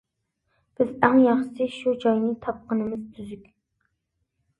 [0.77, 3.45] بىز ئەڭ ياخشىسى شۇ جاينى تاپقىنىمىز تۈزۈك.